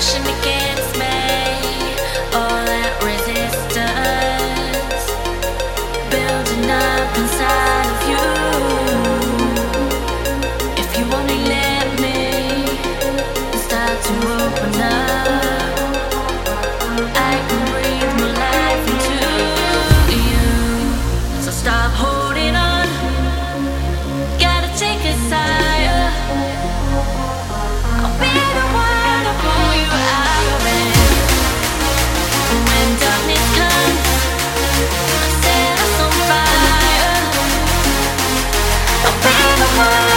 [0.00, 0.47] 是你
[39.78, 40.07] Bye.